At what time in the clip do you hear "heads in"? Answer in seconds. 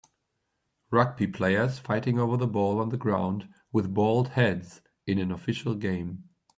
4.29-5.19